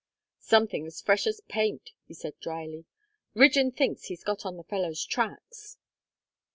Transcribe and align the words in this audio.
"Something 0.39 0.87
as 0.87 0.99
fresh 0.99 1.27
as 1.27 1.41
paint," 1.47 1.91
said 2.11 2.33
he 2.33 2.41
dryly. 2.43 2.85
"Rigden 3.35 3.69
thinks 3.71 4.05
he's 4.05 4.23
got 4.23 4.47
on 4.47 4.57
the 4.57 4.63
fellow's 4.63 5.05
tracks." 5.05 5.77